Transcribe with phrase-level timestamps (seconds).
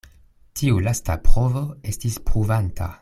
[0.61, 1.63] Tiu lasta provo
[1.93, 2.89] estis pruvanta.